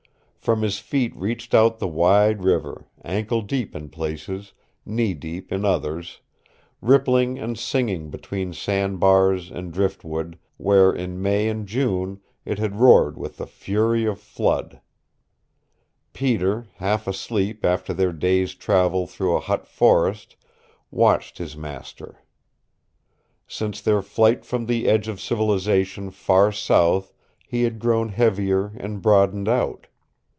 From 0.41 0.63
his 0.63 0.79
feet 0.79 1.15
reached 1.15 1.53
out 1.53 1.77
the 1.77 1.87
wide 1.87 2.43
river, 2.43 2.87
ankle 3.05 3.43
deep 3.43 3.75
in 3.75 3.89
places, 3.89 4.53
knee 4.83 5.13
deep 5.13 5.51
in 5.51 5.63
others, 5.65 6.19
rippling 6.81 7.37
and 7.37 7.59
singing 7.59 8.09
between 8.09 8.51
sandbars 8.51 9.51
and 9.51 9.71
driftwood 9.71 10.39
where 10.57 10.91
in 10.91 11.21
May 11.21 11.47
and 11.47 11.67
June 11.67 12.21
it 12.43 12.57
had 12.57 12.77
roared 12.77 13.19
with 13.19 13.37
the 13.37 13.45
fury 13.45 14.05
of 14.05 14.19
flood 14.19 14.81
Peter, 16.11 16.65
half 16.77 17.05
asleep 17.05 17.63
after 17.63 17.93
their 17.93 18.11
day's 18.11 18.55
travel 18.55 19.05
through 19.05 19.35
a 19.35 19.39
hot 19.41 19.67
forests 19.67 20.35
watched 20.89 21.37
his 21.37 21.55
master. 21.55 22.23
Since 23.47 23.79
their 23.79 24.01
flight 24.01 24.43
from 24.43 24.65
the 24.65 24.87
edge 24.89 25.07
of 25.07 25.21
civilization 25.21 26.09
far 26.09 26.51
south 26.51 27.13
he 27.47 27.61
had 27.61 27.77
grown 27.77 28.09
heavier 28.09 28.73
and 28.77 29.03
broadened 29.03 29.47
out. 29.47 29.85